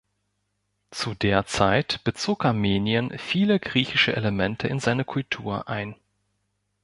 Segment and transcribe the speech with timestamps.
[0.89, 5.93] Zu der Zeit bezog Armenien viele griechische Elemente in seine Kultur ein.